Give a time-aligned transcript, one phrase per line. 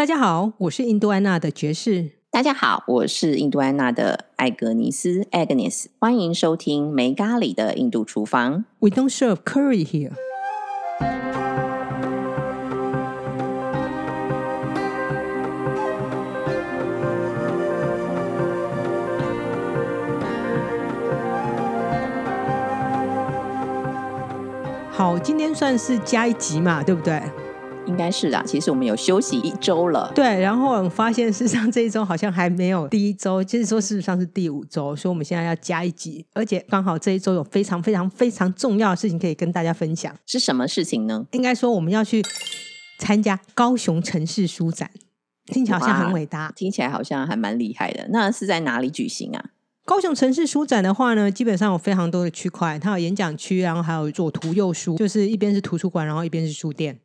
[0.00, 2.12] 大家好，我是印度安娜的爵士。
[2.30, 8.64] 大家好，我是印度安娜的艾格尼斯 （Agnes），欢迎收听没咖喱的印度厨房。
[8.78, 10.12] We don't serve curry here。
[24.90, 27.20] 好，今天算是加一集嘛，对不对？
[27.90, 30.10] 应该是啊，其实我们有休息一周了。
[30.14, 40.14] 对，然后我们发现，事实上这一周好像还没有第一周，就是说事实上是第五周，所以我们现在要加一集，而且刚好这一周有非常非常非常重要的事情可以跟大家分享。
[40.24, 41.26] 是什么事情呢？
[41.32, 42.22] 应该说我们要去
[43.00, 44.88] 参加高雄城市书展，
[45.46, 46.52] 听起来好像很伟大。
[46.54, 48.06] 听起来好像还蛮厉害的。
[48.10, 49.46] 那是在哪里举行啊？
[49.84, 57.00] 高雄城市书展的话呢，基本上有非常多的区块，它有演讲区，然后还有左图右书，就是一边是图书馆，然后一边是书店。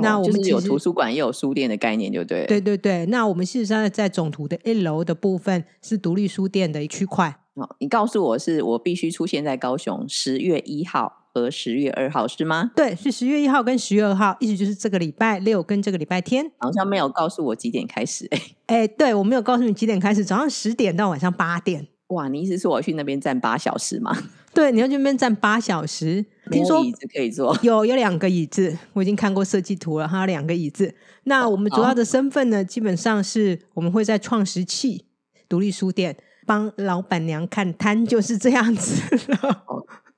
[0.00, 2.46] 那哦我们有图书馆也有书店的概念，就对了。
[2.46, 7.40] 对对对，那我们事实上在总图的一楼的部分是独立书店的区块。
[7.54, 12.70] 哦，你告诉我是我必须出现在高雄十月一号和十月二号是吗？
[12.76, 16.48] 对，是十月一号跟十月二号，意思就是这个礼拜六跟这个礼拜天。
[16.58, 21.88] 好像没有告诉我几点开始、哎， 哎，对我没有告诉你几点开始，早上十点到晚上八点。
[22.08, 24.16] 哇，你意思是我去那边站八小时吗？
[24.58, 26.24] 对，你要去那边站八小时。
[26.50, 27.56] 听说椅子可以坐。
[27.62, 30.92] 有有两个椅子，我已经看过设计图了，它有两个椅子。
[31.24, 35.04] 那我们主要的身份呢，基本上是我们会在创时器
[35.48, 39.64] 独立书店帮老板娘看摊，就是这样子了。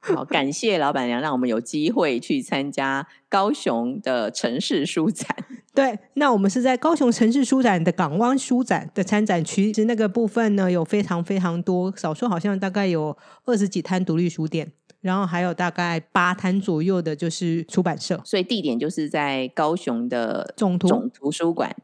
[0.01, 5.29] 好，感谢老板娘，让我们有机会去参加高雄的城市书展。
[5.75, 18.21] 对，那我们是在高雄城市书展的港湾书展的参展区，其实那个部分呢有非常非常多，少说好像大概有二十几摊独立书店，然后还有大概八摊左右的就是出版社。
[18.25, 21.77] 所以地点就是在高雄的总图总图书馆，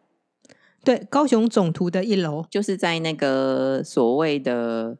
[0.82, 2.46] 对，高雄总图的一楼。
[2.50, 4.96] 就是在那个所谓的，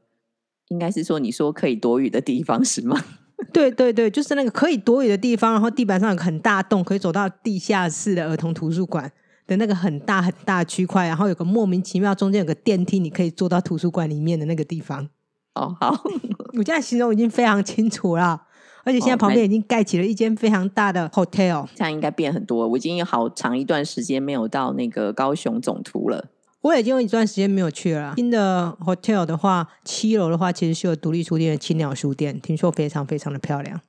[0.69, 3.01] 应该是说你说可以躲雨的地方是吗？
[3.53, 9.11] 对对对，就是那个可以躲雨的地方，然后地板上有个很大洞，可以走到地下室的儿童图书馆
[9.47, 15.09] 的那个很大很大的区块，然后有个莫名其妙中间有个电梯，你可以坐到图书馆里面的那个地方。
[15.55, 15.95] 哦，好，
[16.59, 18.43] 我现在形容已经非常清楚了，
[18.85, 21.67] 而且现在哦旁边已经盖起了一间非常大的 hotel。
[21.75, 22.67] 这样应该变很多。
[22.69, 26.27] 我已经有好长一段时间没有到那个高雄总图了。
[26.67, 28.15] 我已经有一段时间没有去了。
[28.17, 33.81] 新的 hotel 的话，七楼的话其实是有独立书店的青鸟书店，听说非常非常的漂亮。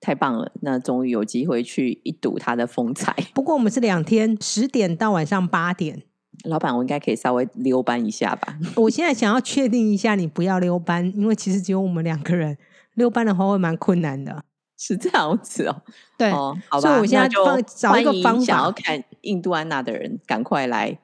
[0.00, 0.50] 太棒了！
[0.62, 3.14] 那终于有机会去一睹它的风采。
[3.32, 6.02] 不过我们是两天，十点到晚上八点。
[6.42, 8.58] 老板，我应该可以稍微溜班一下吧？
[8.74, 12.58] 我现在想要确定一下，你不要溜班，因为其实只有我们两个人，
[12.94, 14.42] 溜班的话会蛮困难的。
[14.76, 15.82] 是这样子哦。
[16.18, 20.98] 对，哦，好吧，所以我现在那就放找一个方法想要看印度安娜的人，赶快来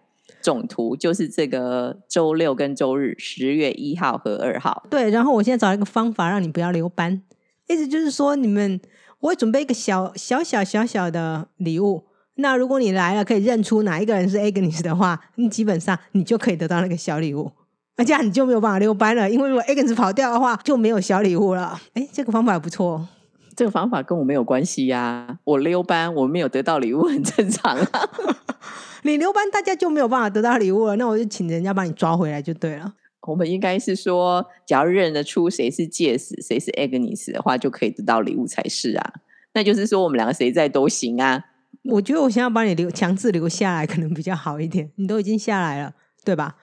[0.48, 4.82] 总图，就是这个周六跟周日，十月一号和二号。
[4.88, 7.22] 对，然后我现在找一个方法让你不要溜班，
[7.66, 8.81] 意思就是说，你们
[9.20, 12.04] 我会准备一个小小小小小的礼物。
[12.36, 17.53] 那如果你来了，可以认出哪一个人是 Agnes 的话，你基本上你就可以得到那个小礼物。
[17.98, 21.78] 那这样你就没有办法溜班了，因为如果 Agnes 跑掉的话，就没有小礼物了。
[21.92, 23.06] 哎，这个方法不错。
[23.59, 28.09] 这个方法跟我没有关系呀、我溜班，我没有得到礼物，很正常啊。
[29.03, 30.95] 你溜班，大家就没有办法得到礼物了。
[30.95, 32.95] 那我就请人家把你抓回来就对了。
[33.23, 39.15] 我们应该是说，只要认得出谁是戒死，谁是 Agnes 的话，就可以得到礼物才是啊。
[39.55, 41.43] 那就是说，我们两个谁在都行啊。
[41.91, 44.89] 我觉得我现在把你留强制留下来，可能比较好一点。
[44.95, 45.93] 你都已经下来了，
[46.25, 46.55] 对吧？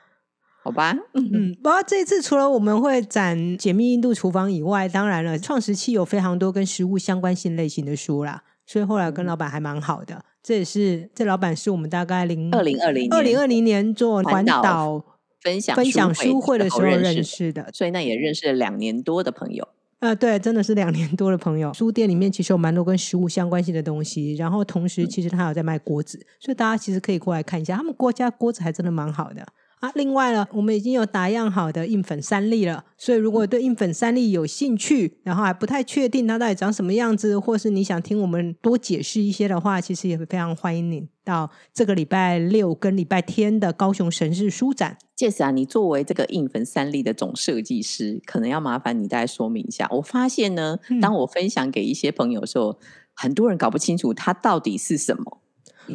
[0.65, 10.25] 好吧，嗯， 不过这一次除了我们会展解密印度厨房以外，当然了，创时期有非常多跟食物相关性类型的书啦，所以后来跟老板还蛮好的。
[10.41, 15.05] 这也是这老板是我们大概零二零二零二零二零年做环环岛岛
[15.39, 17.69] 分享分享书会的时候认认识，识的。
[17.71, 19.67] 所以那也认识了两年多的朋友。
[19.99, 21.71] 呃，对，真的是两年多的朋友。
[21.75, 29.45] 书店里面其实有蛮多跟食物相关性的东西，然后同时其实他有在卖锅子，所以大家其实可以过来看一下，他们国家锅子还真的蛮好的。
[29.85, 44.97] 啊，另外呢，我们已经有打样好的硬粉三粒了，所以如果对硬粉三粒有兴趣，然后还不太确定它到底长什么样子，或是你想听我们多解释一些的话，其实也非常欢迎你到这个礼拜六跟礼拜天的高雄神市书展。
[45.15, 49.87] 届时啊，你作为这个硬粉三粒的总设计师，可能要麻烦你大概说明一下。
[49.91, 52.79] 我发现呢，嗯当我分享给一些朋友的时候，
[53.13, 55.41] 很多人搞不清楚它到底是什么，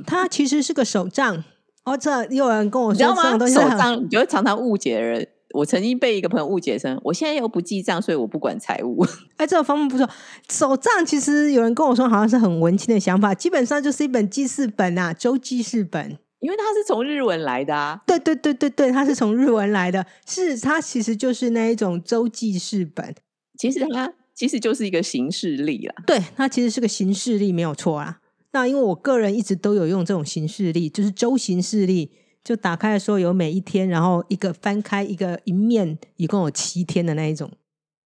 [0.07, 1.43] 它其实是个手账。
[1.91, 3.39] 哦，这又有人跟我你知道吗？
[3.49, 5.27] 手账你就会常常误解人。
[5.53, 9.05] 我曾经被一个朋友误解成，我现在又不记账，所以我不管财务。
[9.37, 10.09] 哎，这个方法不错。
[10.49, 16.17] 手账其实有人跟我说，好像是很文青的想法，基本上就是一本记事本啊，周记事本。
[16.39, 18.01] 因为它是从日文来的啊。
[18.07, 23.13] 对对对对对，它是从日文来的，是它其实就是那一种周记事本。
[23.59, 25.95] 其实它其实就是一个形式力啦。
[26.07, 28.21] 对，它其实是个形式力，没有错啊。
[28.53, 32.11] 那因为我个人一直都有用这种形式力，就是周形式力，
[32.43, 37.51] 就打开的时候有每一天，然后一个翻开一个一面，一共有七天的那一种。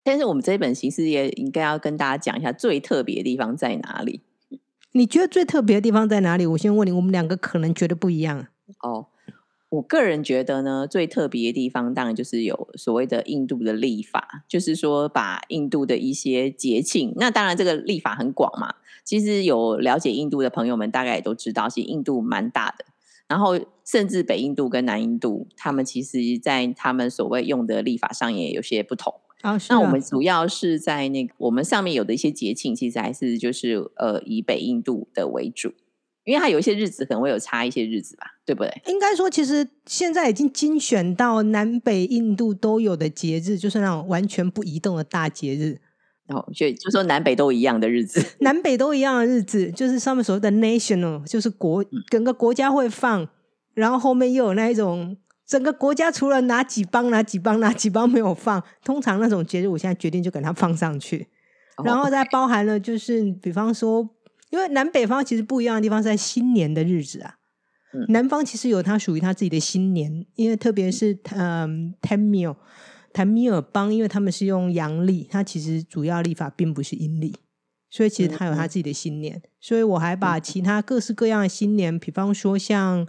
[0.03, 4.19] 但是我们这本形式也应该要跟大家讲一下最特别的地方在哪里。
[4.91, 6.45] 你觉得最特别的地方在哪里？
[6.45, 8.47] 我先问你，我们两个可能觉得不一样。
[8.81, 9.07] 哦，
[9.69, 18.75] 我个人觉得呢，最特别的地方当然就是有所谓的印度的历法，就是说把印度的一些节庆，那当然这个历法很广嘛。
[19.03, 22.85] 其实有了解印度的朋友们，大概也都知道，其实印度蛮大的。
[23.27, 29.13] 然后甚至北印度跟南印度，他们其实在他们所谓用的历法上也有些不同。
[29.41, 35.73] 啊，那我们主要是在那个我们上面有的一些节庆，其实还是就是呃以北印度的为主，
[36.25, 38.81] 因为它有一些日子可能会有差一些日子吧，对不对？
[38.87, 45.81] 应该说，其实现在已经精选到南北印度都有的节日，就是那种完全不移动的大节日。
[46.27, 53.27] 然后就就说南北都一样的日子， 南北都一样的日子，就是上面所谓的 national，就是国整个国家会放，
[53.73, 55.17] 然后后面又有那一种。
[55.45, 61.27] 整个国家除了哪几帮哪几帮哪几帮没有放，通常那种节日，我现在决定就给它放上去，
[61.83, 64.09] 然后再包含了就是，比方说，
[64.51, 67.35] 因为南北方其实不一样的地方在新年的日子啊，
[68.07, 72.55] 南方其实有它属于它自己的新年，因为特别是嗯，Tamil
[73.13, 77.33] 坦米尔邦，因为他们是用阳历，它其实主要历法并不是阴历，
[77.89, 83.07] 所以其实它有它自己的新年，所以我还把其他各式各样的新年，比方说像。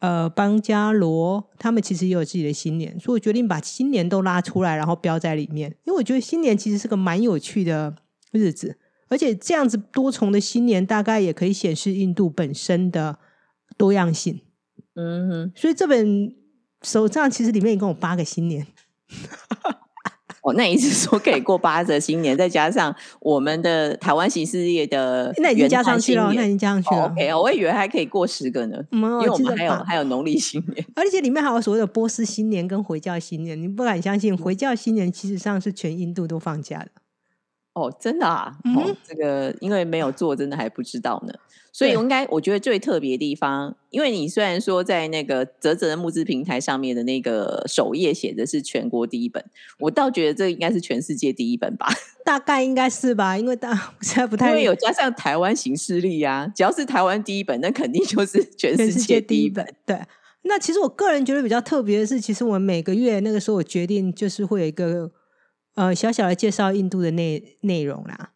[0.00, 5.74] 呃，邦加罗他们其实也有自己的新年，所以我决定把新年都拉出来，然后标在里面。
[5.84, 7.94] 因为我觉得新年其实是个蛮有趣的
[8.30, 8.76] 日子，
[9.08, 13.18] 而且这样子多重的新年，大概也可以显示印度本身的
[13.78, 14.42] 多样性。
[14.94, 16.34] 嗯哼，所以这本
[16.82, 18.66] 手账其实里面一共有八个新年。
[20.44, 27.06] 哦，那意思说可以过八折新年，再加上我们的台湾形事业的，那已经加上去了，那已经加上去了。
[27.06, 33.58] OK，我以为还可以过十个呢，因为我们还有还有农历新年，而且里面还有所谓的波斯新年跟回教新年。
[33.58, 36.88] 你不敢相信，回教新年其实上是全印度都放假的。
[37.74, 38.56] 哦，真的啊！
[38.76, 41.34] 哦，这个因为没有做，真的还不知道呢。
[41.72, 49.44] 所以应该，我觉得最特别的地方，因为你虽然说在那个泽泽的募资平台上面的那个首页写的是全国第一本，
[49.80, 51.88] 我倒觉得这应该是全世界第一本吧？
[52.24, 53.36] 大概应该是吧？
[53.36, 59.66] 因为大 现在不太因为有加上台湾形势力啊，只要是台湾第一本，那肯定就是全世界第一本。
[59.84, 60.00] 对，
[60.42, 65.10] 那其实我个人觉得比较特别的是，其实我们每个月那个时候，我决定就是会有一个
[65.74, 68.30] 呃小小的介绍印度的内内容啦。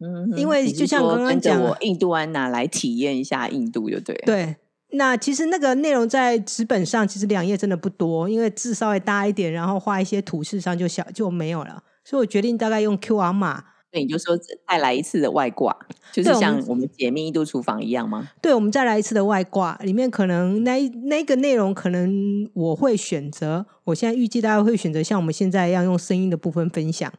[0.00, 4.14] 嗯，因为就像刚刚讲，我印度安娜来体验一下印度，就对。
[4.26, 4.56] 对，
[4.92, 13.64] 那其实那个内容在纸本上其实两页真的不多，因为字稍微大一点，然后画一些图示上就小就没有了，所以我决定大概用 Q R 码。
[13.92, 14.36] 对，你就说
[14.66, 15.76] 再来一次的外挂，
[16.10, 18.30] 就是像我们解密印度厨房一样吗？
[18.40, 27.12] 对，我们再来一次的外挂，里面可能那那个内容可能我会选择，我现在预计大家会选择像我们现在一样用声音的部分分享。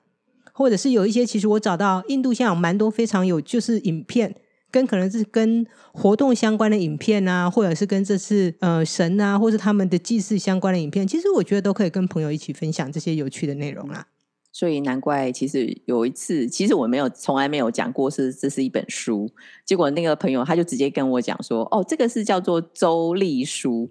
[0.56, 4.36] 或者是有一些，其实我找到印度现在有蛮多非常有，就是影片
[4.70, 14.06] 跟可能是跟活动相关的影片啊，或者是跟这次呃神啊，或是他们的祭祀相关的影片，其实我觉得都可以跟朋友一起分享这些有趣的内容啦。
[14.54, 19.28] 所以难怪，其实有一次，其实我没有从来没有讲过是这是一本书，
[19.66, 23.90] 结果那个朋友他就直接跟我讲说：“哦，这个是叫做周历书。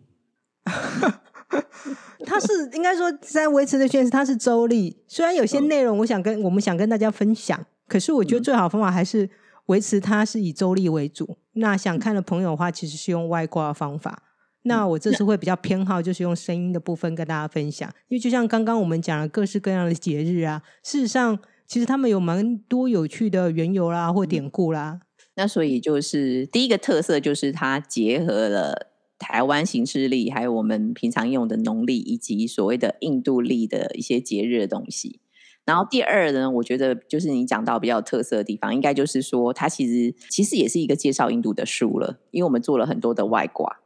[2.25, 4.97] ”他是应该说在维持的宣示，它是周历。
[5.09, 9.29] 虽然有些内容我想跟我们想跟大家分享，可是我觉得最好方法还是
[9.67, 11.37] 维持它是以周历为主。
[11.55, 14.23] 那想看的朋友的话，其实是用外挂方法。
[14.63, 25.01] 那我这次会比较偏好就是用声音的部分跟大家分享，因为就像刚刚我们讲了各式各样的节日啊，事实上其实他们有蛮多有趣的缘由啦或典故啦。
[25.35, 28.89] 那所以就是第一个特色就是它结合了。
[29.25, 35.21] 台湾形式历，还有我们平常用的农历，以及所谓的印度历的一些节日的东西。
[35.65, 43.82] 然后第二呢，我觉得就是你讲到比较特色的地方，应该就是说，它其实其实也是一个介绍印度的书了，因为我们做了很多的外挂。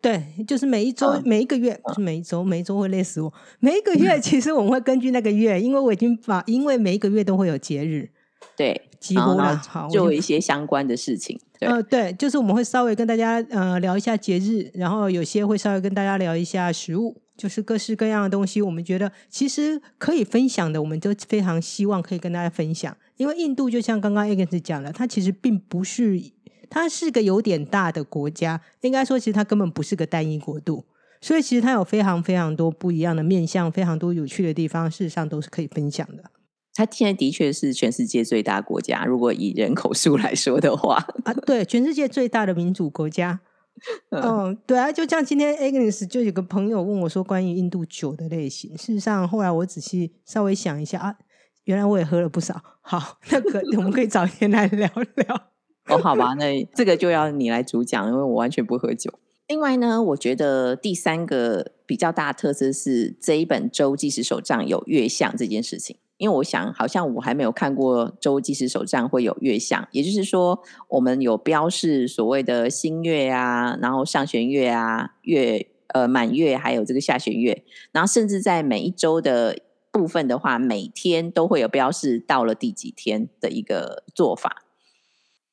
[0.00, 3.32] 对，就是每一周、每一个月，不是每一周，每一周会累死我。
[3.58, 8.08] 每一个月，其实我们会根据那个月，因为我已经把，因为每一个月都会有节日。
[8.56, 11.38] 对，几乎啦，好，做一些相关的事情。
[11.60, 18.62] 呃，对，就是我们会稍微跟大家呃聊一下节日，然后有些会稍微跟大家聊一下食物，就是各式各样的东西。
[18.62, 22.96] 我们觉得其实可以分享的，我们都非常希望可以跟大家分享。
[23.18, 26.18] 因为印度就像刚刚 Agnes 讲了，它其实并不是
[26.70, 30.84] 它是个有点大的国家，应该说其实它根本不是个单一国度，
[31.20, 36.22] 所以其实它有非常非常多不一样的面向，非常多有趣的地方，事实上都是可以分享的。
[36.72, 40.94] 它现在的确是全世界最大国家，如果以人口数来说的话，
[41.26, 43.40] 啊，对，全世界最大的民主国家。
[44.10, 51.16] 嗯，对啊，就像今天 Agnes 就有个朋友问我说关于印度酒的类型，事实上后来我仔细稍微想一下啊，
[51.64, 52.62] 原来我也喝了不少。
[52.82, 55.49] 好，那个 我们可以早一天来聊聊。
[55.90, 59.12] 哦，好吧，那这个就要你来主讲，因为我完全不喝酒。
[59.48, 65.96] 另外呢，我觉得第三个比较大的特色是这一本周计时手账有月相这件事情。
[66.18, 79.58] 因为我想，好像我还没有看过周计时手账会有月相，也就是说，我们有标示所谓的新月啊，然后上弦月啊，月呃满月，还有这个下弦月，然后甚至在每一周的
[79.90, 84.64] 部分的话，每天都会有标示到了第几天的一个做法。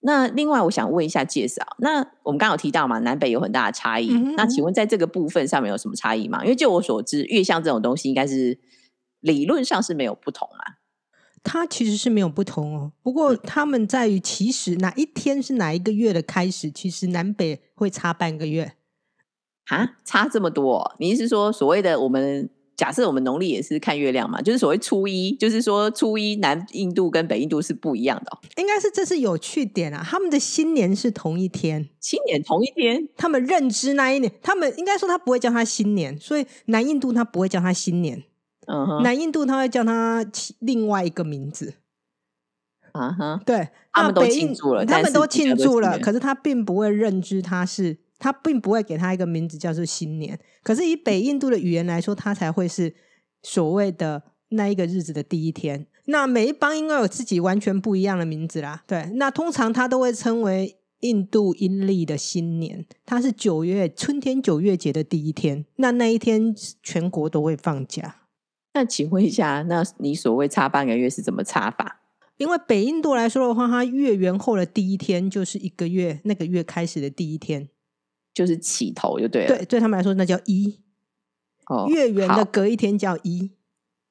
[0.08, 6.44] 那另外，我想问一下介绍，那我们刚刚有提到嘛，南北有很大的差异，那请问在这个部分上面有什么差异吗？
[6.44, 8.60] 因为就我所知，月相这种东西应该是。
[9.22, 10.76] 理论上是没有不同嘛？
[11.44, 12.92] 它其实是没有不同哦。
[13.02, 18.74] 不过他们在于，其实哪一天是哪一个月的开始，其实南北会差半个月
[19.70, 20.96] 啊，差这么多？
[21.00, 22.48] 你是说所谓的我们
[22.78, 24.40] 假设我们农历也是看月亮嘛？
[24.42, 28.38] 就是所谓初一，就是说初一南印度跟北印度是不一样的。
[28.56, 30.02] 应该是这是有趣点啊。
[30.08, 38.24] 他们的新年是同一天，新年同一天，他们认知那一年，他们应该说他不会叫他新年，所以南印度他不会叫他新年。
[38.70, 40.26] 嗯南印度他会叫他
[40.60, 41.76] 另外一个名字，
[42.92, 50.40] 啊哈，对，他们都庆祝了，他们都庆祝了，可是他并不会认知他是，他并不会给他一个名字叫做新年。
[50.64, 52.96] 可是以北印度的语言来说，他才会是
[53.42, 55.88] 所谓的那一个日子的第一天。
[56.06, 59.12] 那每一邦应该有自己完全不一样的名字啦，对。
[59.16, 65.66] 那通常他都会称为印度阴历的新年，它是九月春天九月节的第一天。
[65.76, 68.22] 那那一天全国都会放假。
[68.74, 72.02] 那请问一下，那你所谓差半个月是怎么差法？
[72.38, 77.68] 因为北印度来说的话，它月圆后的第一天就是一个月，那个月开始的第一天
[78.38, 79.58] 就是起头，就对了。
[79.58, 80.80] 对，对他们来说那叫一。
[81.68, 83.50] 哦，月圆的隔一天叫一。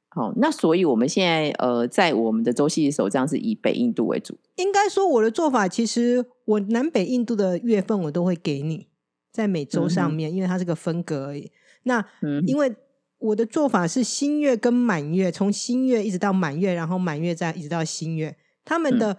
[0.08, 4.36] 好，那所以我们现在呃，在我们的周系手账是以北印度为主。
[4.56, 8.88] 应该说我的做法，其实我南北印度的月份我都会给你
[9.30, 11.52] 在每周上面，因为它是个分隔而已。
[11.84, 12.04] 那
[12.46, 12.74] 因为。
[13.18, 18.36] 我的做法是新月跟满月，从新月一直到满月，然后满月再一直到新月。
[18.62, 19.16] 他们的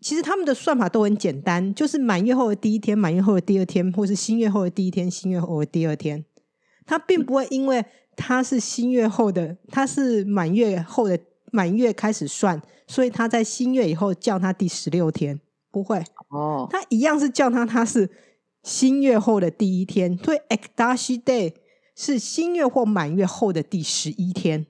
[0.00, 6.24] 其实他们的算法都很简单，就是满月后的第一天，满月后的第二天，或是新月后的第一天，新月后的第二天。
[6.86, 7.84] 他并不会因为
[8.16, 11.18] 他是新月后的，他是满月后的
[11.52, 15.40] 满月开始算，所以他在新月以后叫他第十六天，
[15.70, 18.08] 不会哦，他一样是叫他他是
[18.62, 21.54] 新月后的第一天，所以 Ekdashi Day。
[22.00, 24.66] 是新月或满月后的第十一天。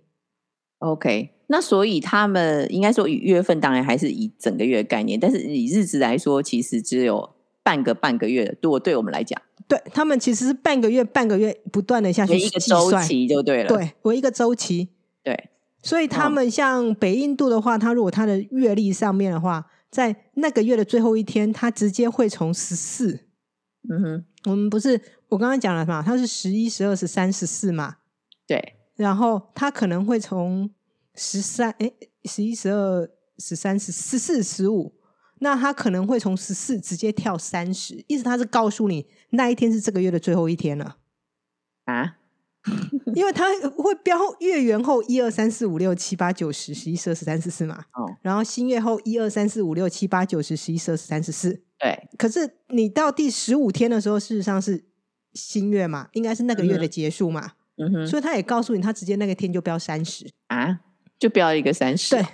[0.78, 7.28] OK，那所以他们应该说以月份当然还是以整个月的概念，但是以日子来说，其实只有
[7.62, 8.57] 半个半个月的。
[8.62, 13.69] 如果对我们来讲，对他们其实是半个月半个月不断的下去一个周期就对了。
[13.69, 14.90] 对，我一个周期。
[15.25, 15.50] 对，
[15.83, 23.26] 所以他们像北印度的话，他如果他的月历上面的话，在那个月的最后一天，他直接会从十四。
[23.90, 25.00] 嗯哼，我们不是。
[25.31, 27.97] 我刚刚讲了嘛，他是十一、十二、十三、十四嘛，
[28.47, 28.76] 对。
[28.97, 30.71] 然后他可能会从
[31.19, 31.93] 十三，哎，
[32.25, 33.07] 十一、十二、
[33.39, 34.95] 十三、十十四、十五，
[35.41, 40.97] 那他可能会从十四直接跳三十，意思他是告诉你那一天是这个月的最后一天了。
[41.85, 42.17] 啊，
[43.15, 52.09] 因为它会标月圆后一二三四五六七八九十十一十二十三十四嘛，哦，然后新月后一二三四五六七八九十十一十二十三十四，对。
[52.17, 54.87] 可是你到第十五天的时候，事实上是。
[55.35, 60.81] 新月嘛，应该是那个月的结束嘛，嗯哼，所以他也告诉你，他直接那个天就标三十啊，
[61.19, 62.25] 就标一个三十，对，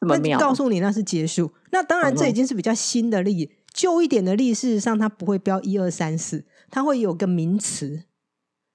[0.00, 1.50] 这么妙，告诉你那是结束。
[1.72, 8.04] 那当然，这已经是比较新的例，旧一点的例，事实上它不会标一二三四，它会有个名词。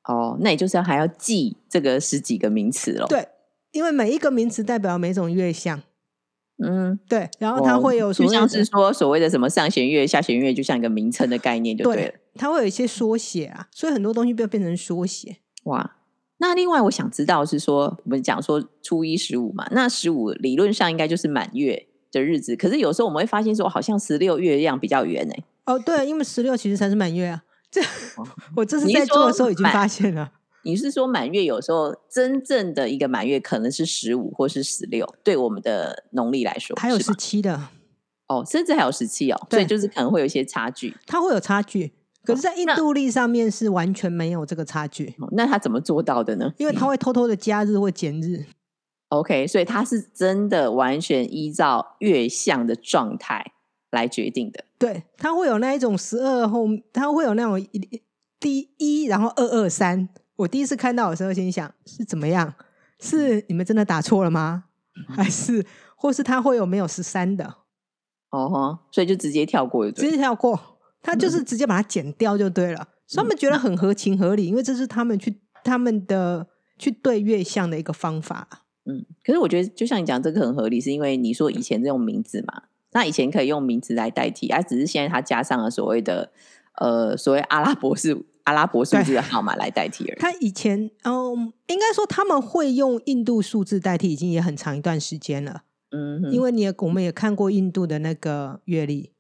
[0.04, 3.08] 哦，那也就是还要记这个十几个名词了。
[3.08, 3.28] 对，
[3.72, 5.82] 因为每一个名词代表每种月相。
[6.64, 12.14] 嗯，对，然后它会有，就像是说所谓的什么上弦月、下弦月，就像一个名称的概念，就对了。
[12.36, 15.38] 它会有一些缩写啊，所以很多东西不要变成缩写。
[15.64, 15.96] 哇，
[16.46, 25.44] 那另外我想知道是说，我们讲说初一十五嘛，那十五理论上应该就是满月的日子，可是有时候我们会发现说，好像十六月亮比较圆哎。
[25.66, 27.42] 哦，对，因为十六其实才是满月啊。
[27.72, 27.82] 这
[28.58, 30.34] 我这是在做的时候已经发现了。
[30.64, 35.08] 你是说满月有时候真正的一个满月可能是十五或是十六？
[35.24, 37.70] 对我们的农历来说，还有十七的
[38.28, 40.94] 哦，甚至还有十七哦，所以对就是可能会有一些差距。
[41.08, 41.94] 它会有差距。
[42.24, 46.54] 可是，在印度历上面是完全没有这个差距，哦那他怎么做到的呢？
[46.58, 48.46] 因为他会偷偷的加日或减日。
[49.10, 53.54] OK，所以他是真的完全依照月相的状态
[53.92, 54.66] 来决定的。
[54.80, 58.02] 对，他会有那一种十二后，他会有那种一
[58.40, 60.10] 第一，然后二二三。
[60.38, 62.54] 我第一次看到的时候，心想是怎么样？
[63.00, 64.64] 是你们真的打错了吗？
[65.10, 65.66] 还是
[65.96, 67.58] 或是他会有没有十三的？
[68.32, 70.73] 哦吼，所以就直接跳过直接跳过，
[71.04, 72.88] 他就是直接把它剪掉就对了。
[73.06, 76.48] 所以他们觉得很合情合理，因为这是他们去他们的
[76.80, 78.48] 去对月相的一个方法。
[78.86, 86.32] 嗯，可是我觉得就像你讲这个很合理，是因为你说以前这种名字嘛，那以前可以用名字来代替，而、只是现在它加上了所谓的
[86.80, 90.20] 呃所谓阿拉伯数阿拉伯数字的号码来代替而已。
[90.20, 95.64] 他以前，嗯，应该说他们会用印度数字代替，已经也很长一段时间了。
[95.92, 99.13] 嗯，因为你也我们也看过印度的那个月历，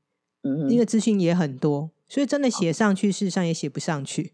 [0.43, 4.33] 嗯因为资讯也很多，所以真的写上去，事实上也写不上去，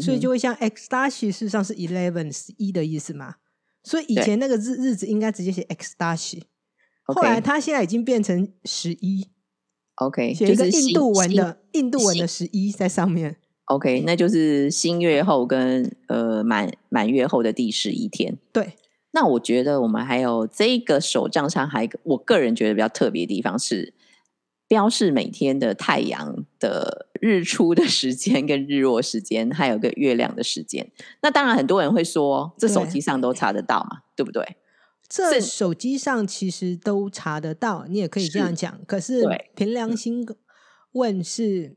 [0.00, 3.36] 所以就会像 X 大西，事实上是 eleven 十一的意思嘛。
[3.82, 6.44] 所以以前那个日日子应该直接写 X 大西，
[7.04, 9.28] 后来他现在已经变成十一
[9.94, 13.36] ，OK 写一个印度文的印度文的十一在上面。
[13.66, 18.38] OK，那就是新月后跟呃满满月后的第十一天。
[18.52, 18.74] 对，
[19.12, 23.92] 那我觉得我们还有这个手账上还我个人觉得比较特别的地方是
[24.68, 30.90] 标示每天的太阳的日出的时间跟日落时间，还有个月亮的时间。
[31.22, 34.56] 那当然很多人会说，这手对机上都查得到嘛，对不对？
[35.08, 38.80] 这手机上其实都查得到，你也可以这样讲。
[38.86, 40.26] 可是对凭良心
[40.92, 41.76] 问是，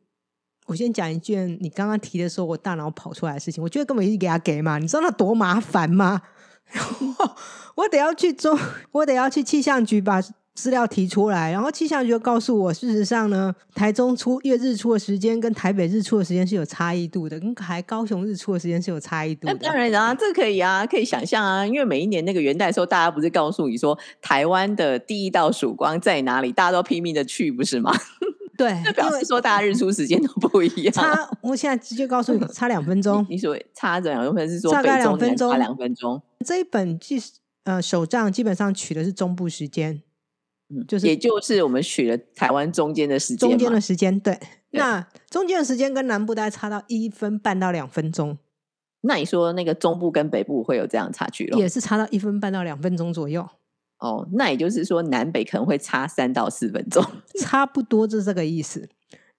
[0.66, 6.24] 我先讲一件你刚刚提的时候，我大脑跑出来的事情，我觉得根本是给他给嘛，你知道那多麻烦吗？
[7.76, 8.58] 我得要去中，
[8.92, 10.20] 我得要去气象局把
[10.60, 19.54] 资料提出来，然后气象局就告诉我，事实上呢，台中出月日出的时间跟台北日出的时间是有差异度的，跟台高雄日出的时间是有差异度的。
[19.54, 27.94] 那当然啊，这可以啊，可以想象啊，因为每一年那个元旦的时候，大家不是告诉你说台湾的第一道曙光在哪里，大家都拼命的去，不是吗？
[28.60, 30.92] 对，因为示说大家日出时间都不一样。
[30.92, 33.26] 差，我现在直接告诉你， 差两分钟。
[33.30, 37.18] 你所谓差两分钟是说大概两分钟差两分钟，这一本记
[37.64, 40.02] 呃手账基本上取的是中部时间，
[40.70, 44.20] 嗯，就是也就是我们取了台湾中间的时间，中间的时间。
[44.20, 44.40] 对，
[44.72, 48.38] 那中间的时间跟南部大概差到一分半到两分钟，
[49.02, 51.60] 那你说那个中部跟北部会有这样差距咯？
[51.60, 53.48] 也是差到一分半到两分钟左右，
[54.00, 57.04] 哦，那也就是说南北可能会差三到四分钟。
[57.42, 58.88] 差不多就是这个意思。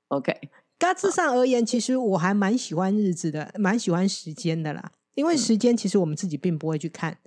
[0.09, 0.35] OK，
[0.79, 4.91] 大致上而言，其实我还蛮喜欢日子的，蛮喜欢时间的啦。
[5.15, 7.19] 因为嗯时间其实我们自己并不会去看，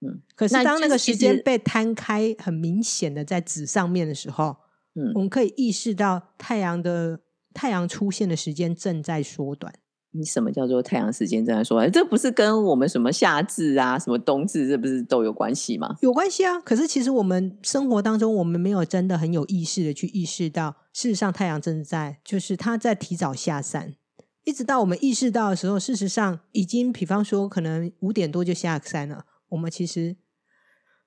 [0.00, 4.56] 嗯，可是当那个时间被摊开，很明显的在纸上面的时候，
[4.94, 7.20] 嗯我们可以意识到太阳的
[7.52, 9.74] 太阳出现的时间正在缩短。
[10.12, 11.88] 你什么叫做太阳时间正在缩短？
[11.92, 15.94] 这不是跟我们什么夏至啊、什么冬至，这不是都有关系吗？
[16.00, 23.94] 有关系啊，可是其实我们生活当中，我们没有真的很有意识的去意识到，事实上太阳正在就是它在提早下山，
[24.42, 30.16] 一直到我们意识到的时候，事实上已经，比方说可能五点多就下山了，我们其实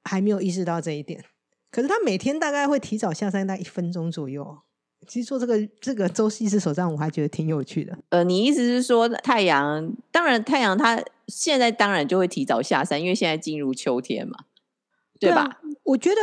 [0.03, 1.25] 还没有意识到这一点。
[1.71, 4.59] 可是他每天大概会提早下山大概一分钟左右。
[5.05, 7.97] 其实做这个这个周西式手账，我还觉得挺有趣的。
[8.07, 9.93] 呃，你意思是说太阳？
[10.11, 14.37] 当然，太阳它现在当然就会提早下山，因为现在进入秋天嘛，
[15.19, 15.41] 对吧？
[15.41, 16.15] 啊我觉得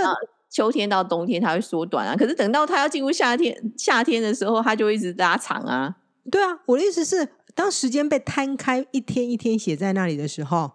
[0.49, 5.97] 秋天到冬天它会缩短啊，可是等到它要进入夏天，夏天的时候，它就会一直拉长啊。
[6.31, 10.73] 对啊，我的意思是，当时间被摊开一天一天写在那里的时候，嗯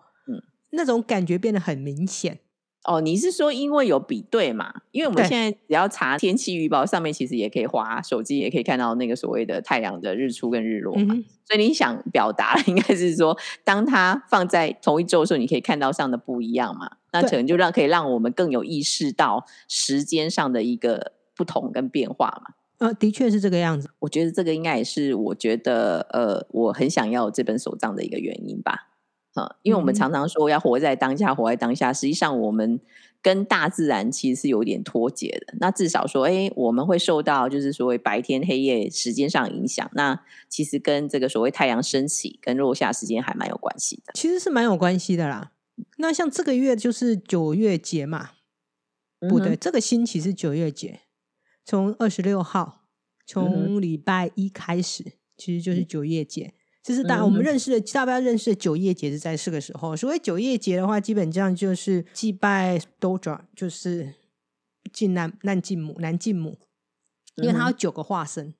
[0.75, 2.39] 那种感觉变得很明显。
[2.87, 4.71] 哦，你是说因为有比对嘛？
[4.91, 11.15] 因为我们对现在只要查天气预报，上面其实也可以划手机，也可以看到那个所谓的太阳的日出跟日落嘛。
[11.15, 16.91] 嗯，所以你想表达的 应该是说，当它放在同一周的时候，你可以看到上的不一样嘛？
[17.11, 22.53] 那对可能就让可以让我们更有意识到时间上的一个不同跟变化嘛。
[22.77, 23.89] 呃，的确是这个样子。
[23.97, 28.89] 我觉得这个应该也是我觉得呃，我很想要有这本手账的一个原因吧。
[29.35, 32.79] 啊、因为我们嗯常常说要活在当下，活在当下，实际上我们
[33.21, 35.53] 跟大自然其实是有点脱节的。
[35.59, 39.91] 那至少说，哎，我们会受到就是所谓白天黑夜时间上影响。
[39.93, 44.13] 那其实跟这个所谓太阳升起跟落下时间还蛮有关系的。
[44.13, 45.51] 其实是蛮有关系的啦。
[45.97, 48.29] 那像这个月就是九月节嘛，
[49.19, 51.01] 不对，这个星期是九月节，
[51.65, 52.83] 从二十六号，
[53.27, 55.03] 从礼拜一开始，
[55.35, 56.53] 其实就是九月节。
[56.85, 59.95] 这是大、我们认识的，大家认识的九夜节是在这个时候。
[59.95, 64.13] 所谓九夜节的话，基本上就是祭拜 Dodra，就是
[64.93, 66.59] 敬南南敬母南敬母。
[67.37, 68.53] 因为它有九个化身，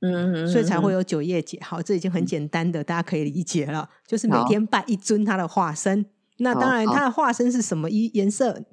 [0.00, 1.60] 嗯，所以才会有有九叶节。
[1.62, 6.04] 好，这已经很简单的，大家可以理解了，就是每天拜一尊他的化身。
[6.38, 8.64] 那当然，他的化身是什么衣颜色？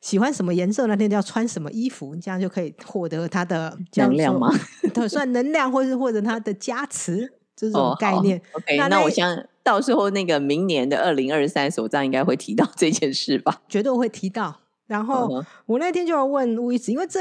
[0.00, 4.48] 喜欢什么颜色那天就要穿什么衣服，这样就可以获得他的能量吗？
[4.94, 7.34] 对，算能量，或是或者他的加持，
[7.68, 8.40] 这种概念。
[8.52, 13.62] OK，那我想到时候那个明年的二零二三手账应该会提到 这件事吧？
[13.68, 14.60] 绝对会提到。
[14.86, 17.20] 然后、我那天就要问路易斯，因为这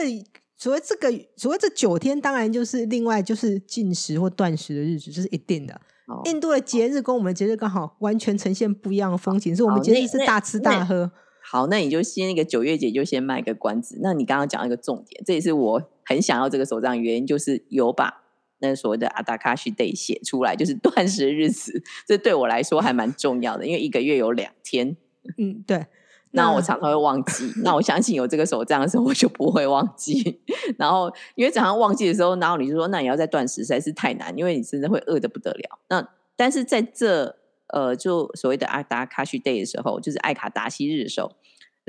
[0.58, 5.74] 所谓这个所谓这九天，当然就是另外就是进食或断食的日子，这是一定的。
[6.08, 11.12] 哦印度的节日跟我们节日刚好完全呈现不一样的风情，是我们节日是大吃大喝。
[11.52, 14.00] 好，那你就先那个九月节就先卖个关子。
[14.02, 18.19] 那你刚刚讲一个重点，这也是我很想要这个手账的原因，就是有把
[18.60, 24.96] 那所谓的阿达卡西 day 写出来，就是断食日子，这对我来说还蛮重要的，因为一个月有两天，
[25.38, 25.86] 嗯，对。
[26.32, 27.52] 那我常常会忘记。
[27.64, 30.40] 那我相信有这个手账的时候，我就不会忘记。
[30.78, 35.80] 然后因为常常忘记的时候，然后你就说，那你要再断食实在是太难，因为你真的会饿的不得了。
[35.88, 37.36] 那但是在这
[37.70, 41.32] 呃，就所谓的阿达卡西 day 的时候，就是艾卡达西日的时候。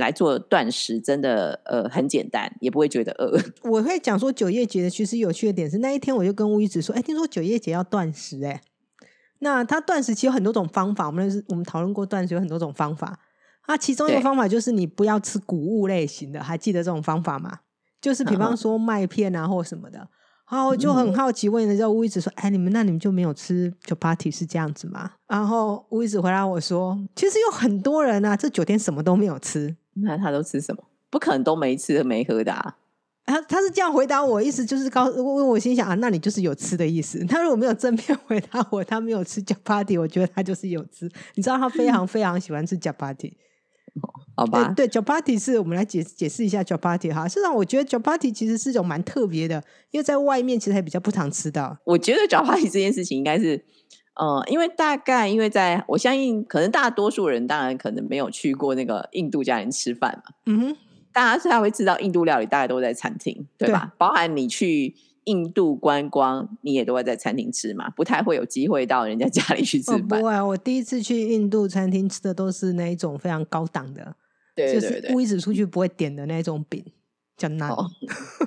[0.01, 3.39] 来做断食真的呃很简单，也不会觉得饿。
[3.71, 8.61] 我会讲说九叶节的其实有趣的点是那一天我就跟乌一子说，哎，听说九叶节要断食，哎，
[9.39, 13.21] 那他断食其实有很多种方法，我们是我们讨论过断食有很多种方法，
[13.67, 17.61] 啊，其中一个方法就是你不要吃谷物类型的，还记得这种方法吗？
[18.01, 20.09] 就是比方说麦片啊或什么的。
[20.51, 30.85] 然后我就很好奇问了之后，乌一子说：“哎，你们那你们就没有吃 chapati 是这样子吗？”然后乌一子回答我说：“其实有很多人啊，这九天什么都没有吃。”那他都吃什么？
[31.11, 32.77] 不可能都没吃没喝的啊！
[33.27, 37.25] 他，他是这样回答我，意思就是告问，我心想啊，那你就是有吃的意思。
[37.27, 41.11] 他如果没有正面 回答我，他没有吃 chapati，我觉得他就是有吃。
[41.35, 43.33] 你知道他非常非常喜欢吃 chapati。
[44.37, 47.27] 好吧，对对，chapati 是我们来解解释一下 chapati 哈。
[47.27, 51.77] 事实上，我觉得 chapati 其实是一种蛮特别的，因为在外面其实还比较不常吃到。
[51.85, 53.63] 我觉得脚趴体这件事情应该是，
[54.15, 60.77] 呃，因为大概因为在我相信，可能大多数人当然可能没有去过那个印度家人吃饭嘛，嗯哼，
[61.13, 63.95] 大家才会知道印度料理大概都在餐厅，对吧？
[63.97, 64.95] 包含你去
[65.25, 70.23] 印度观光，你也都会在餐厅吃嘛，不太会有机会到人家家里去吃饭。
[70.23, 74.15] 会啊，我第一次去印度餐厅吃的都是那一种非常高档的，
[74.57, 76.85] 就是对对对乌一直出去不会点的那种饼，
[77.41, 77.71] 叫那。
[77.71, 77.89] 哦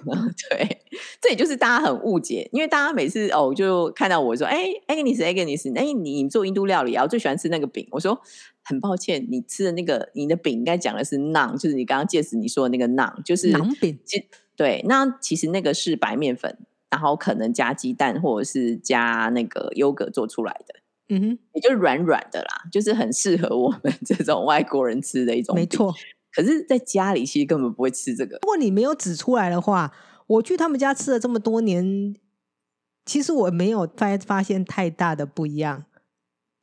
[0.49, 0.82] 对，
[1.19, 7.88] 这也就是大家很误解，因为大家每次哦就看到我说，哎，Agnes Agnes，哎，你做印度料理啊，我最喜欢吃那个饼。
[7.91, 8.19] 我说
[8.63, 14.23] 很抱歉，你吃的那个你的饼应该讲的是 naan，就是你刚刚介绍你说的那个 naan，就是馕饼其
[14.56, 16.58] 对，那其实那个是白面粉，
[16.91, 20.75] 然后可能加鸡蛋或者是加那个优格做出来的。
[21.10, 25.56] 嗯哼，也就是软软的啦，就是很适合我们 这种外国人吃的一种。
[25.56, 25.65] 没。
[25.65, 25.93] 错。
[26.36, 28.38] 可是，在家里其实根本不会吃这个。
[28.41, 29.93] 如果你没有指出来的话，
[30.28, 32.15] 我去他们家吃了这么多年，
[33.06, 35.86] 其实我没有发发现太大的不一样。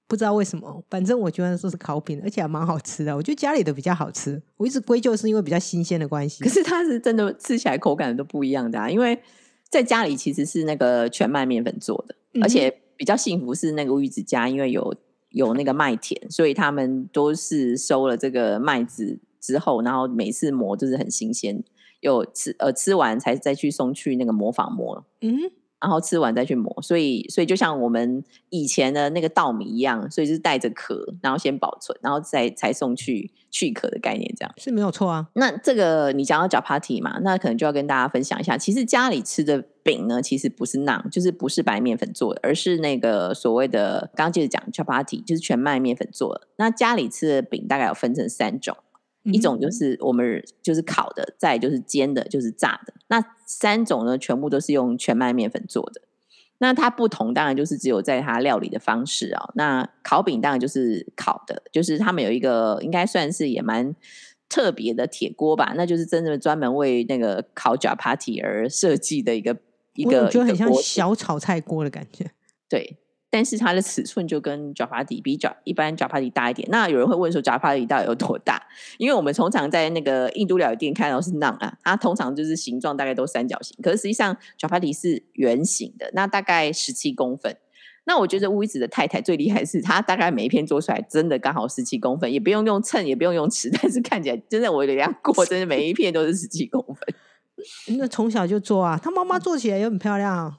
[0.09, 3.15] 不知道为什么，反正我觉得这是烤饼，而且还蛮好吃的。
[3.15, 6.43] 我觉得家里的比较好吃，我一直归咎是因为比较新鲜的关系。
[6.43, 9.17] 可是它是真的吃起来口感都不一样的啊，因为
[9.69, 14.93] 在家里其实是那个全麦面粉做的，嗯而且比较幸福是那个玉子家，因为有
[15.29, 21.63] 有那个麦田，所以他们都是收了这个麦子之后，然后每次磨就是很新鲜，
[22.01, 25.37] 有吃呃吃完才再去送去那个磨坊磨，嗯，
[25.81, 34.55] 然后吃完再去磨，所以所以就像我们以前的那个稻米一样，所以就是带着壳，然后先保存，然后再才送去去壳的概念这样。
[34.59, 35.29] 是没有错啊。
[35.35, 46.47] 那这个你讲到脚 party 嘛，那可能就要跟大家分享一下，其实家里吃的饼呢，其实不是馕，就是不是白面粉做的，而是那个所谓的刚刚接着讲 chapati，就是全麦面粉做的。
[46.57, 48.77] 那家里吃的饼大概有分成三种，
[49.33, 52.93] 一种嗯就是我们就是烤的，再就是煎的，就是炸的。
[53.09, 56.03] 那三种呢，全部都是用全麦面粉做的。
[56.59, 63.97] 那它不同，当然就是只有在它料理的方式啊、那烤饼当然就是烤的，就是他们有一个应该算是也蛮
[64.47, 69.57] 特别的铁锅吧，那就是真的专门为那个烤 chapati 而设计的一个
[69.95, 72.31] 一个，我觉得很像小炒菜锅的感觉。
[72.69, 72.99] 对，
[73.31, 76.69] 但是它的尺寸就跟脚帕底比脚一般脚帕底大一点。
[76.71, 78.61] 那有人会问说脚帕底到底有多大？
[78.99, 87.57] 因为我们通常在那个印度料理店看到是 naan 啊，它通常就是形状大概都三角形，可是实际上脚帕底是圆形的，那大概十七公分。
[88.07, 96.97] 那我觉得乌伊子的太太最厉害是，她大概每一片做出来真的刚好十七公分，也不用用秤，也不用用尺，但是看起来真的我有量过，真的每一片都是十七公分。
[97.99, 100.57] 那从小就做啊，她妈妈做起来也很漂亮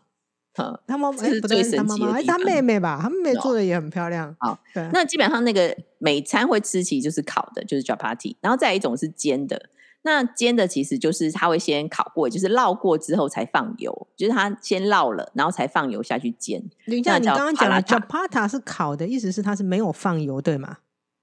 [0.53, 2.99] 他妈妈这是他妈妈，哎，他奇的地方妹妹吧？
[3.01, 4.35] 他妹妹做的也很漂亮。
[4.39, 9.69] 好，对，那基本上那个每餐会吃，其实就是烤的，就是 chapati，然后再一种是煎的。
[10.03, 16.59] 那煎的其实就是它会先烤过，就是烙过之后才放油，就是它先烙了，然后才放油下去煎。
[16.87, 20.79] 等一下，你刚刚讲的 palata chapata 是烤的，意思是它是没有放油，对吗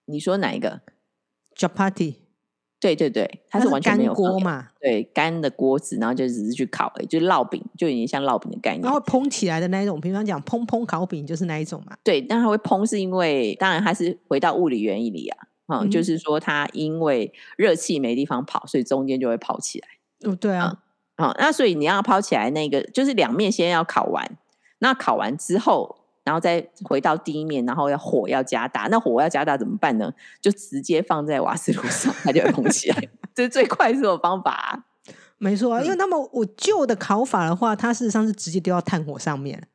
[0.07, 0.81] 你说哪一个
[1.57, 2.15] ？？chapati
[2.81, 8.93] 对对对，它它是完全干没有，锅嘛，对，干的锅子，然后就只是去烤而已，就是烙饼，就有点像烙饼的概念然。
[8.93, 11.97] 后蓬起来的那一种，平常讲蓬蓬烤饼就是那一种嘛。
[12.05, 19.89] 对，但它会蓬，是因为当然它是回到物理原理啊，嗯，嗯就是说它因为热气没地方跑，所以中间就会跑起来。
[20.31, 20.79] 哦，对啊，
[21.17, 24.39] 好、那所以你要抛起来那个，就是两面先要烤完，
[24.79, 25.98] 那烤完之后，
[26.29, 28.83] 然后再回到第一面，然后要火要加大。
[28.91, 30.13] 那火要加大怎么办呢？
[30.43, 34.85] 就直接放在瓦斯炉上，它就会蓬起来，这是最快速的方法啊、
[35.39, 39.67] 没错啊，因为那么我旧的烤法的话，它事实上是直接丢到炭火上面，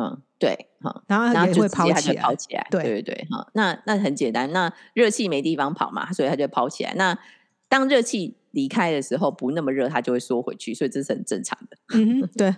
[0.00, 2.22] 嗯，对，哈、然后它也会就直接它就抛起来。
[2.22, 6.94] 跑起来，对对对对，哈，那那很简单，那热气没地方跑嘛，所以它就跑起来。
[6.94, 7.18] 那
[7.68, 11.76] 当热气离开的时候，不那么热，它就会缩回去，所以这是很正常的。
[11.94, 12.54] 嗯，对，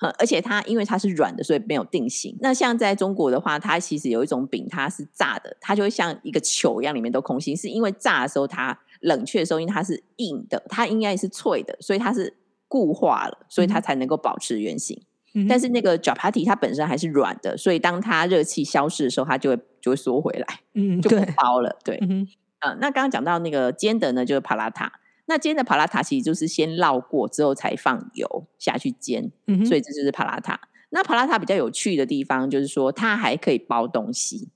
[0.00, 2.36] 呃，而且它因为它是软的，所以没有定型。
[2.40, 12.34] 那像在中国的话，它其实有一种饼，它是炸的，它就会像一个球一样，里面都空心，是因为炸的时候它冷却的时候，因为它是硬的，它应该是脆的，所以它是
[12.66, 15.02] 固化了，所以它嗯才能够保持原形。
[15.34, 21.78] 嗯但是那个 chapati 它本身还是软的，所以当它热气消失的时候，它就会就会缩回来，嗯，就不对，包了。
[21.84, 22.26] 对，嗯，
[22.60, 24.90] 呃，那刚刚讲到那个煎的呢，就是帕拉塔。
[25.30, 30.60] 那煎的帕拉塔其实就是先烙过之后才放油下去煎，嗯，所以这就是帕拉塔。
[30.88, 34.48] 那帕拉塔比较有趣的地方就是说，它还可以包东西。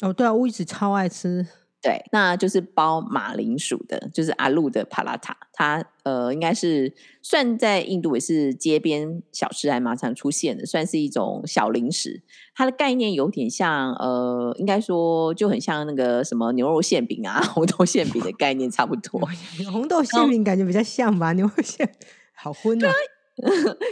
[0.00, 1.46] 哦，对啊，我一直超爱吃，
[1.84, 5.36] 对，那就是包马铃薯的，就是阿路的帕拉塔。
[5.52, 12.22] 它呃，应该是算在印度也是街边小吃还蛮常出现的，算是一种小零食。
[12.54, 19.20] 它的概念有点像呃，应该说就很像那个什么牛肉馅饼啊、 红豆馅饼的概念差不多。
[19.70, 21.86] 红豆馅饼感觉比较像吧，牛肉馅
[22.32, 22.90] 好荤啊，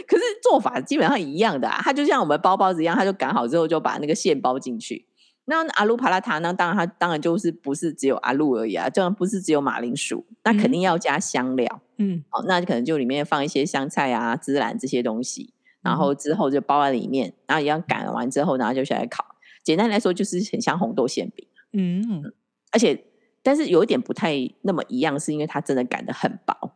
[0.07, 5.05] 可是做法基本上一样的啊，它就像我们包包子一样，它就擀好之后就把那个馅包进去。
[5.45, 6.53] 那阿鲁帕拉塔呢？
[6.53, 11.81] 当然它当然就是不是只有阿鲁而已啊，当然不是只有马铃薯，那肯定要加香料。
[11.97, 19.25] 嗯哦，那可能就里面放一些香菜啊、孜然这些东西，然嗯后之后就包在里面，然后一样擀完之后，然后就下来烤。
[19.63, 22.31] 简单来说，就是很像红豆馅饼，嗯，
[22.71, 23.03] 而且
[23.41, 26.71] 但是有一点不太那么一样，是因为它真的擀的很薄，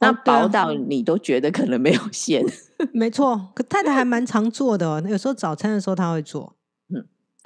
[0.00, 2.44] 那薄到你都觉得可能没有馅。
[2.92, 6.54] 没错，可太太还 蛮常做的哦，有时候早餐的时候她会做，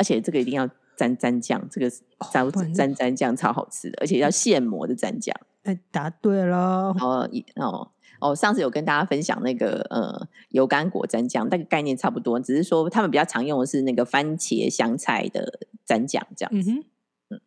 [0.03, 1.89] 而且这个一定要沾沾酱，这个
[2.33, 5.33] 沾不然沾沾酱超好吃的，而且要现磨的蘸酱。
[5.63, 7.89] 哎，答对了，哦，哦
[8.19, 16.73] 哦，上次有跟大家分享那个呃油甘果蘸酱，那个概念差不多，只是说他们比较常用的是那个番茄香菜的蘸酱这样子。
[16.73, 16.83] 嗯
[17.31, 17.41] 哼，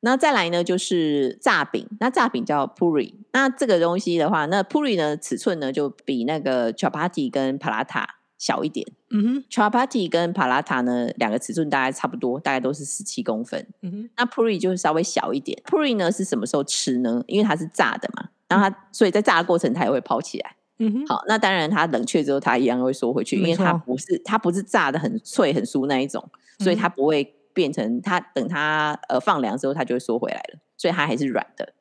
[0.00, 1.86] 那再来呢，就是炸饼。
[2.00, 3.12] 那炸饼叫 puri。
[3.32, 8.06] 那这个东西的话，那 puri 呢尺寸呢就比那个 chapati 跟 palata
[8.44, 8.86] 小一点。
[9.08, 13.66] 嗯哼，chapati 跟 palata 呢两个尺寸大概差不多，大概都是十七公分。
[13.80, 15.58] 嗯哼，那 puri 就是稍微小一点。
[15.64, 17.24] puri 呢是什么时候吃呢？
[17.26, 20.56] 因为它是炸的嘛，然后它所以在炸的过程它也会抛起来。
[20.78, 26.28] 嗯哼，好，那当然它冷却之后它一样会缩回去，因没为它不是它不是炸的很脆很酥那一种，
[26.58, 31.72] 所以嗯它不会变成它等它呃放凉之后它就会缩回来了，所以它还是软的。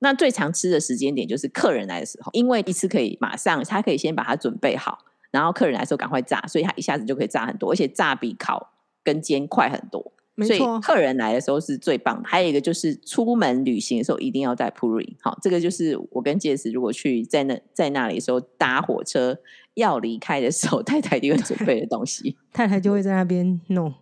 [0.00, 4.98] 那最常吃的时间点就是客人来的时候，因为一次可以马上，他可以先把它准备好，
[5.32, 10.12] 然后客人来的时候赶快炸，所以它一下子就可以炸很多，而且炸比烤跟煎快很多。
[10.46, 12.28] 所以客人来的时候是最棒的。
[12.28, 15.16] 还有一个就是出门旅行的时候一定要带 Puri。
[15.20, 19.38] 好，这个就是我跟杰斯如果去在那在那里的时候搭火车
[19.74, 22.38] 要离开的时候， 太太一定会准备的东西。
[22.52, 23.92] 太太就会在那边弄，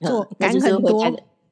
[0.00, 1.04] 做赶很多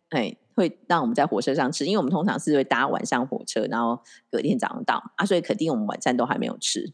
[0.09, 6.91] 哎，会让我们在火车上吃，因为我们通常是会搭晚上火车，然后隔天早上到啊，所以肯定我们晚餐都还没有吃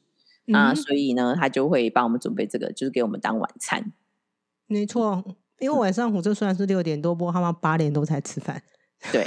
[0.52, 3.92] 啊，嗯哼所以呢，他就会帮我们准备这个，就是给我们当晚餐。
[4.66, 5.24] 没错，
[5.58, 8.62] 因为晚上火车虽然是六点多，不过他们八点多才吃饭。
[9.12, 9.26] 对，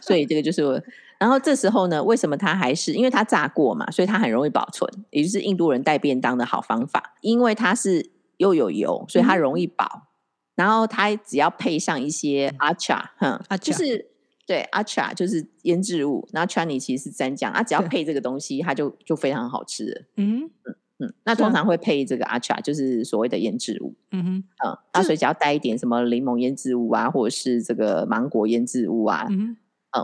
[0.00, 0.80] 所以这个就是我。
[1.18, 7.14] 然后这时候呢，为什么它还是因为它炸过嘛，所以它很容易保存，也就是印度人带便当的好方法。
[7.20, 10.08] 因为它是又有油，所以它容易保。
[10.56, 14.11] 然后它只要配上一些 acha，哼，就是
[14.52, 20.02] 对 acha 就是腌制物，然后 chani 其实是蘸酱，啊，只要配这个东西，它就就非常好吃了。
[20.18, 20.50] 嗯
[20.98, 23.94] 嗯，那通常会配这个 acha，就是所谓的腌制物。
[24.10, 29.56] 嗯哼，嗯，啊，所以只要带一点什么柠檬腌制物啊，或者是这个芒果腌制物啊，嗯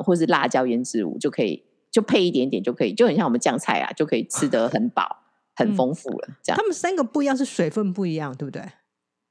[0.02, 6.28] 或是辣椒腌制物就可以，就配一点点就可以，就很像我们酱菜啊，就可以吃得很饱、 很嗯丰富了。
[6.42, 8.62] 这样他们三个不一样，是水分不一样，对不对？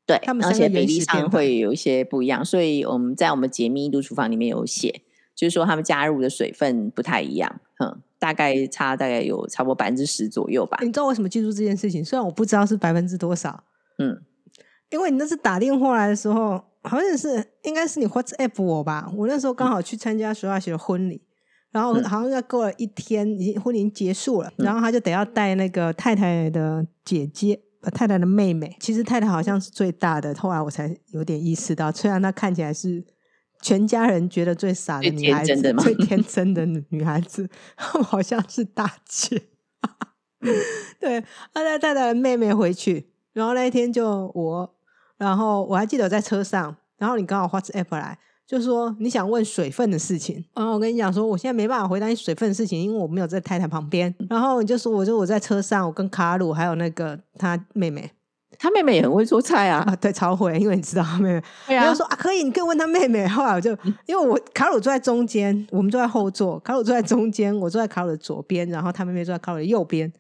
[0.06, 5.02] 对，他们而且比例上会有一些不一样，所以我们在我们解密印度厨房里面有写，
[5.38, 10.80] 就是说他们加入的水分不太一样，嗯，大概差大概有差不多百分之十左右吧。
[10.82, 12.04] 你知道为什么记住这件事情？
[12.04, 13.64] 虽然我不知道是百分之多少，
[14.00, 14.20] 嗯，
[14.90, 19.10] 因为你那次打电话来的时候，好像是应该是你 WhatsApp 我吧？
[19.16, 21.22] 我那时候刚好去参加徐大学的婚礼，
[21.72, 27.62] 然后好像要过了一天，已经婚礼结束了，然后他就得要带那个太太的姐姐。
[27.84, 30.34] 呃，太太的妹妹，其实太太好像是最大的。
[30.34, 33.06] 后来我才有点意识到，虽然她看起来是
[33.62, 39.50] 全家人觉得最傻的女孩子，最天真的女孩子， 好像是大姐。
[41.00, 41.22] 对，
[41.54, 44.76] 她带太太的妹妹回去，然后那一天就我，
[45.18, 48.20] 然后我还记得我在车上，然后你刚好发 app 来。
[48.46, 54.16] 就说你想问水分的事情，然后我跟你讲说，我现在没办法回答你水分的事情，因为我没有在太太旁边。
[54.30, 58.10] 然后你就说，我就我在车上，我跟卡鲁还有那个他妹妹，
[58.60, 61.42] 他妹妹也很会做菜啊，啊对，超会，因为你知道他妹妹，
[61.76, 63.28] 然后说啊可以，你可以问他妹妹。
[63.28, 63.72] 后来我就
[64.06, 70.12] 因为我卡鲁坐在中间，我们坐在后座，卡鲁坐在中间，我坐在卡鲁的左边，然后他妹妹坐在卡鲁的右边。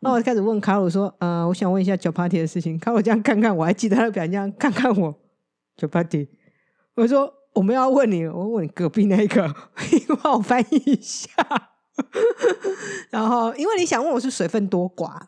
[0.00, 2.78] 那我开始问卡鲁说，呃，我想问一下酒 party 的事情。
[2.78, 5.14] 卡鲁这样看看我，还记得他的表情，这样看看我
[5.76, 6.28] 酒 party，
[6.96, 7.32] 我说。
[7.54, 9.46] 我们要问你，我问你隔壁那个，
[9.92, 11.28] 你帮我翻译一下。
[13.10, 15.20] 然后，因为你想问我是水分多寡，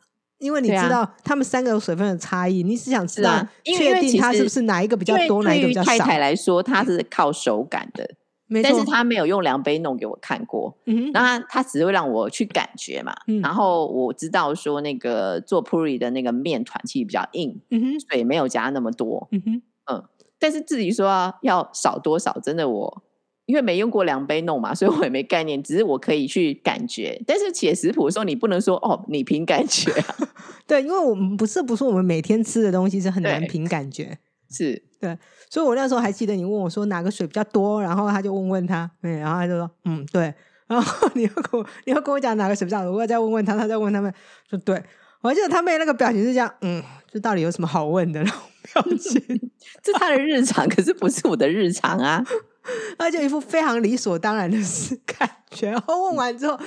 [0.45, 5.91] 因为你知道他们三个有水分的差异，你是想知道确定他是不是哪一个比较多，哪一个比较少？
[5.93, 8.07] 太太来说，他是靠手感的，
[8.63, 10.77] 但是他没有用量杯弄给我看过。
[10.85, 13.15] 嗯，那他他只是会让我去感觉嘛。
[13.43, 19.27] 然后我知道说那个做 puri 的那个面团其实比较硬，嗯哼，水没有加那么多。
[19.33, 20.05] 嗯哼，嗯。
[20.37, 23.03] 但是自己说要少多少，真的我
[23.47, 25.63] 因为没用过量杯弄嘛，所以我也没概念。
[25.63, 29.93] 只是我可以去感觉，但是写食谱的时候，你不能说哦，你凭感觉。
[30.67, 34.19] 对，因为我们不是不是我们每天吃的东西是很难凭感觉。
[34.51, 35.19] 是对，
[35.51, 40.33] 所以我那时候还记得你问我说哪个水比较多，然后他就问问他，嗯，然后他就说嗯对，
[40.67, 44.13] 然后你要跟我你要跟我讲哪个水比较多，我要再问问他，他再问他们
[44.49, 44.83] 说对。
[45.23, 48.23] 我记得他妹那个表情是这样，嗯，这到底有什么好问的？
[48.23, 48.41] 那种
[48.75, 49.51] 表情，
[49.83, 52.23] 这他的日常，可是不是我的日常啊。
[52.99, 54.59] 他就一副非常理所当然的
[55.05, 55.71] 感觉。
[55.71, 56.59] 然后问完之后，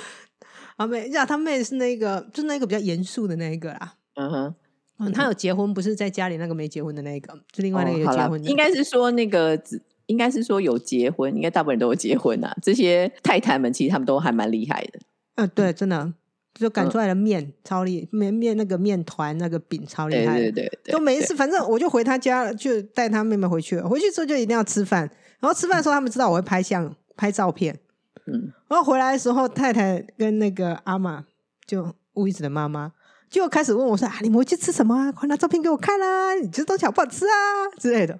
[0.77, 3.95] 阿妹，呀，他妹是那个，就是那个比较严肃的那一个啦。
[4.15, 4.55] 嗯哼，
[4.99, 8.49] 嗯，他有结婚，不是在家里那个没结婚的那个，就另外那个有结婚的。
[8.49, 9.59] 应该是说那个，
[10.05, 12.55] 应该是说有结婚，应该大部分人都有结婚啊。
[12.61, 14.99] 这些太太们其实他们都还蛮厉害的。
[15.35, 16.13] 嗯，对，真的。
[16.59, 23.87] 就擀出来的面超厉面面那个面团那个饼超厉害，对对对，就每一次反正我就回他家了就带他妹妹回去了。
[23.87, 25.07] 回去之后就一定要吃饭，
[25.39, 27.79] 然后吃饭的时候他们知道我会拍相拍照片，
[28.25, 31.25] 嗯，然后回来的时候太太跟那个阿妈
[31.65, 32.91] 就乌一子的妈妈
[33.29, 35.11] 就开始问我说啊你们回去吃什么啊？
[35.11, 36.33] 快拿照片给我看啦！
[36.35, 38.17] 你这东西好不好吃啊之类的。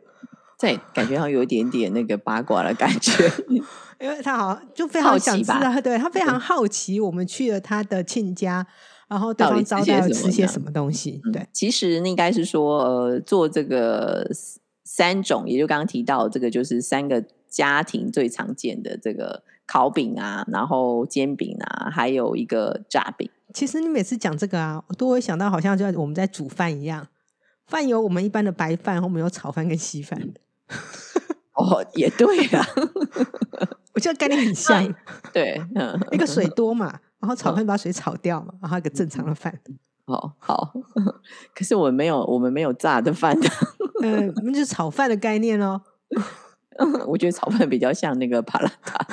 [0.59, 3.31] 在感觉好像有一点点那个八卦的感觉，
[3.99, 8.65] 因为他好像就非常想知道，对他非常好奇我们去了他的亲家，
[9.07, 11.21] 然后对方招待要吃些什么东西。
[11.31, 14.27] 对，其实应该是说，呃，做这个
[14.87, 23.29] 三种，也就刚刚提到这个，就是三个家庭最常见的这个烤饼啊，然后煎饼啊，还有一个炸饼。
[23.53, 27.05] 其实你每次讲这个啊，我都会想到好像就我们在煮饭一样，
[27.65, 30.17] 饭有我们一般的白饭，后面有炒饭跟稀饭。
[31.53, 32.65] 哦，也对啊，
[33.93, 34.95] 我觉得概念很 像。
[35.33, 39.53] 对，那个水多嘛，然后炒饭把水炒掉嘛，然后一个正常的饭。
[40.07, 40.73] 哦，好。
[41.55, 43.49] 可是我们没有，我们没有炸的饭的。
[44.03, 45.81] 嗯，那就是炒饭的概念哦。
[47.07, 49.05] 我觉得炒饭比较像那个帕拉塔。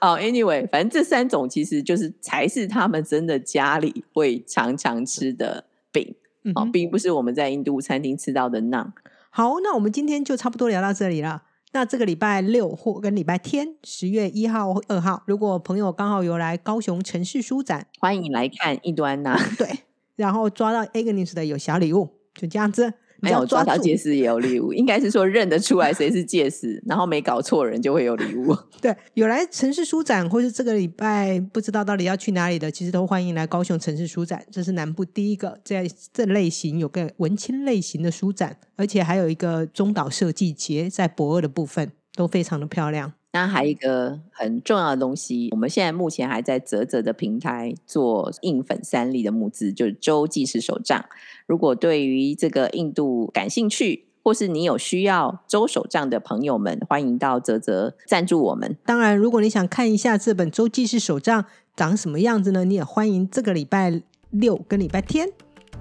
[0.00, 6.14] 好，Anyway，反正这三种其实就是才是他们真的家里会常常吃的饼。
[6.54, 8.92] 哦，并不是我们在印度餐厅吃到的馕。
[9.28, 11.42] 好，那我们今天就差不多聊到这里了。
[11.72, 19.36] 那这个礼拜六或跟礼拜天，十月一号、二号，如果朋友刚好有来高雄城市书展，欢迎来看印度安娜。
[19.56, 19.84] 对，
[20.16, 22.94] 然后抓到 Agnes 的有小礼物，就这样子。
[23.20, 28.56] 没有抓到戒司也有礼物，应该是说认得出来谁是戒司，然后没搞错人就会有礼物。
[28.80, 34.44] 对，有来城市书展或是这个礼拜不知道到底要去哪里的，其实都欢迎来高雄城市书展。
[34.50, 43.12] 这是南部第一个在这类型有个文青类型的书展，而且还有一个中岛设计节在博二的部分都非常的漂亮。
[43.32, 51.04] 那还有一个很重要的东西，我们现在目前还在泽泽的平台做印粉三粒的募资，就是周记事手账。
[51.46, 58.76] 如果对于这个印度感兴趣，或是你有需要周手账的朋友们，欢迎到泽泽赞助我们。
[58.84, 61.44] 当然，如果你想看一下这本周记事手账
[61.76, 65.28] 长什么样子呢，你也欢迎这个礼拜六跟礼拜天。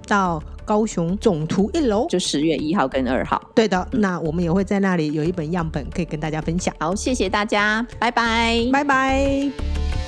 [0.10, 2.05] 到高雄总图一楼。
[2.10, 3.41] 就十月一号跟二号。
[3.55, 6.76] 对的，那我们也会在那里有一本样本可以跟大家分享。
[6.80, 8.68] 好，谢谢大家，拜拜。
[8.74, 9.99] 拜拜。